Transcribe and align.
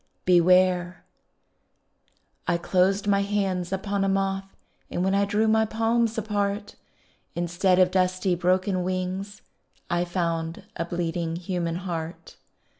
BEWARE 0.25 1.03
I 2.47 2.57
closed 2.57 3.05
my 3.05 3.19
hands 3.21 3.71
upon 3.71 4.03
a 4.03 4.09
moth 4.09 4.49
And 4.89 5.03
when 5.03 5.13
I 5.13 5.25
drew 5.25 5.47
my 5.47 5.63
palms 5.63 6.17
apart, 6.17 6.73
Instead 7.35 7.77
of 7.77 7.91
dusty, 7.91 8.33
broken 8.33 8.81
wings 8.83 9.43
I 9.91 10.03
found 10.05 10.63
a 10.75 10.85
bleeding 10.85 11.35
human 11.35 11.75
heart. 11.75 12.37